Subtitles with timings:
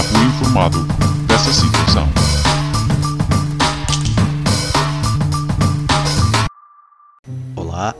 [0.00, 0.78] Fui informado
[1.26, 2.08] dessa situação.
[7.54, 7.94] Olá!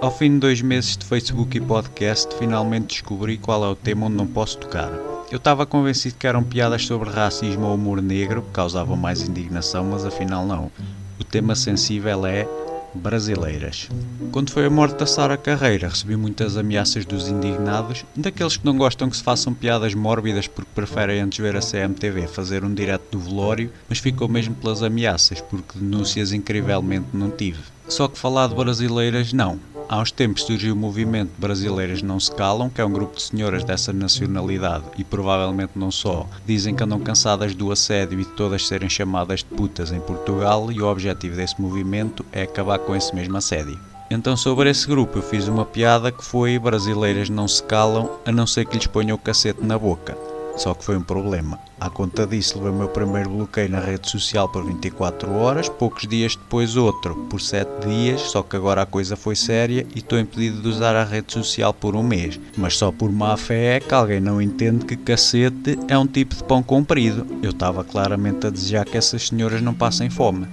[0.00, 4.06] Ao fim de dois meses de Facebook e podcast, finalmente descobri qual é o tema
[4.06, 4.90] onde não posso tocar.
[5.30, 9.84] Eu estava convencido que eram piadas sobre racismo ou humor negro que causavam mais indignação,
[9.84, 10.72] mas afinal não.
[11.20, 12.48] O tema sensível é
[12.94, 13.88] brasileiras.
[14.32, 18.76] Quando foi a morte da Sara Carreira, recebi muitas ameaças dos indignados, daqueles que não
[18.76, 23.04] gostam que se façam piadas mórbidas porque preferem antes ver a CMTV fazer um direto
[23.12, 27.60] do velório, mas ficou mesmo pelas ameaças, porque denúncias incrivelmente não tive.
[27.88, 29.58] Só que falar de brasileiras, não.
[29.94, 33.22] Há uns tempos surgiu o movimento Brasileiras Não Se Calam, que é um grupo de
[33.22, 36.26] senhoras dessa nacionalidade e provavelmente não só.
[36.44, 40.72] Dizem que andam cansadas do assédio e de todas serem chamadas de putas em Portugal
[40.72, 43.78] e o objetivo desse movimento é acabar com esse mesmo assédio.
[44.10, 48.32] Então sobre esse grupo eu fiz uma piada que foi Brasileiras não se calam a
[48.32, 50.18] não ser que lhes ponham o cacete na boca.
[50.56, 51.58] Só que foi um problema.
[51.80, 56.06] À conta disso, levei o meu primeiro bloqueio na rede social por 24 horas, poucos
[56.06, 60.18] dias depois outro, por 7 dias, só que agora a coisa foi séria e estou
[60.18, 62.40] impedido de usar a rede social por um mês.
[62.56, 66.36] Mas só por má fé é que alguém não entende que cacete é um tipo
[66.36, 67.26] de pão comprido.
[67.42, 70.46] Eu estava claramente a desejar que essas senhoras não passem fome.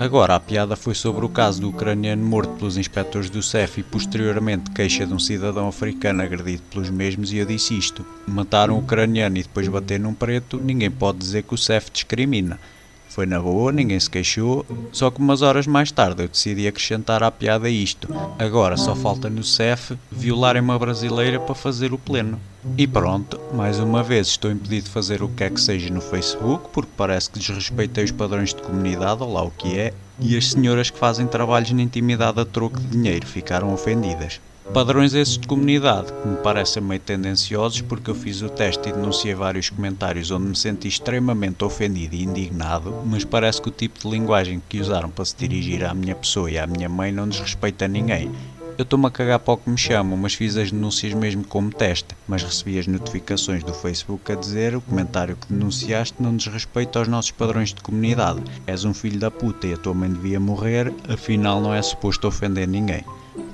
[0.00, 3.82] Agora, a piada foi sobre o caso do ucraniano morto pelos inspectores do CEF e
[3.82, 8.06] posteriormente queixa de um cidadão africano agredido pelos mesmos e eu disse isto.
[8.24, 12.60] Matar um ucraniano e depois bater num preto, ninguém pode dizer que o CEF discrimina.
[13.08, 17.22] Foi na boa, ninguém se queixou, só que umas horas mais tarde eu decidi acrescentar
[17.22, 18.08] à piada isto.
[18.38, 22.38] Agora só falta no CEF violarem uma brasileira para fazer o pleno.
[22.76, 26.00] E pronto, mais uma vez estou impedido de fazer o que é que seja no
[26.00, 30.36] Facebook, porque parece que desrespeitei os padrões de comunidade, ou lá o que é, e
[30.36, 34.40] as senhoras que fazem trabalhos na intimidade a troco de dinheiro ficaram ofendidas.
[34.72, 38.92] Padrões esses de comunidade, que me parecem meio tendenciosos porque eu fiz o teste e
[38.92, 43.98] denunciei vários comentários onde me senti extremamente ofendido e indignado, mas parece que o tipo
[43.98, 47.26] de linguagem que usaram para se dirigir à minha pessoa e à minha mãe não
[47.26, 48.30] desrespeita ninguém.
[48.76, 51.72] Eu estou-me a cagar para o que me chamam, mas fiz as denúncias mesmo como
[51.72, 56.98] teste, mas recebi as notificações do Facebook a dizer o comentário que denunciaste não desrespeita
[56.98, 58.40] aos nossos padrões de comunidade.
[58.66, 62.28] És um filho da puta e a tua mãe devia morrer, afinal não é suposto
[62.28, 63.02] ofender ninguém.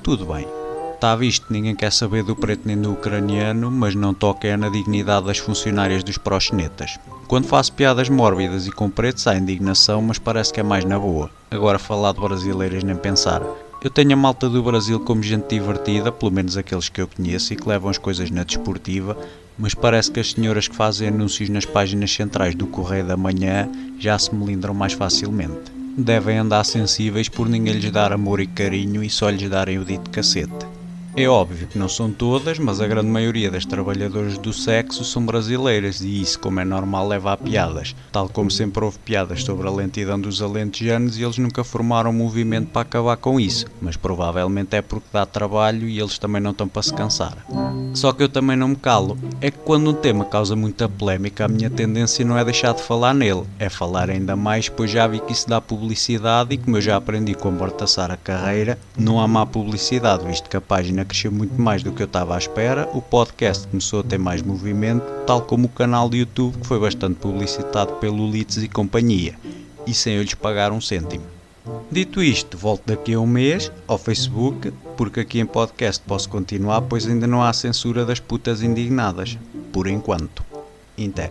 [0.02, 0.46] Tudo bem,
[1.04, 4.70] Está visto, ninguém quer saber do preto nem do ucraniano, mas não toca é na
[4.70, 6.98] dignidade das funcionárias dos proxenetas.
[7.28, 10.98] Quando faço piadas mórbidas e com pretos há indignação, mas parece que é mais na
[10.98, 11.30] boa.
[11.50, 13.42] Agora falar de brasileiras nem pensar.
[13.82, 17.52] Eu tenho a malta do Brasil como gente divertida, pelo menos aqueles que eu conheço
[17.52, 19.14] e que levam as coisas na desportiva,
[19.58, 23.68] mas parece que as senhoras que fazem anúncios nas páginas centrais do Correio da Manhã
[23.98, 25.70] já se melindram mais facilmente.
[25.98, 29.84] Devem andar sensíveis por ninguém lhes dar amor e carinho e só lhes darem o
[29.84, 30.73] dito cacete.
[31.16, 35.24] É óbvio que não são todas, mas a grande maioria das trabalhadoras do sexo são
[35.24, 37.94] brasileiras e isso, como é normal, leva a piadas.
[38.10, 42.14] Tal como sempre houve piadas sobre a lentidão dos alentejanos e eles nunca formaram um
[42.14, 46.50] movimento para acabar com isso, mas provavelmente é porque dá trabalho e eles também não
[46.50, 47.46] estão para se cansar.
[47.94, 49.16] Só que eu também não me calo.
[49.40, 52.82] É que quando um tema causa muita polémica, a minha tendência não é deixar de
[52.82, 56.76] falar nele, é falar ainda mais, pois já vi que isso dá publicidade e como
[56.76, 61.04] eu já aprendi com Bortaçar a carreira, não há má publicidade, visto que a página
[61.04, 64.42] cresceu muito mais do que eu estava à espera, o podcast começou a ter mais
[64.42, 69.34] movimento, tal como o canal de YouTube que foi bastante publicitado pelo Litz e companhia,
[69.86, 71.33] e sem eu lhes pagar um cêntimo.
[71.90, 76.82] Dito isto, volto daqui a um mês ao Facebook, porque aqui em podcast posso continuar,
[76.82, 79.38] pois ainda não há censura das putas indignadas.
[79.72, 80.44] Por enquanto.
[80.96, 81.30] Inté.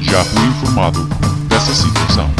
[0.00, 1.04] Já fui informado
[1.48, 2.30] dessa situação.